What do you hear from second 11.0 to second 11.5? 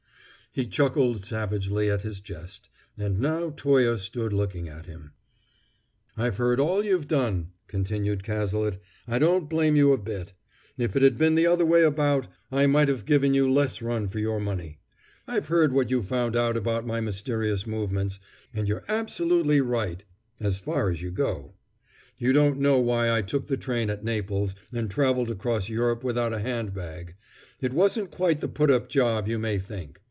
had been the